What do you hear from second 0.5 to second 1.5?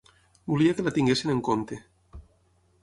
Volia que la tinguessin en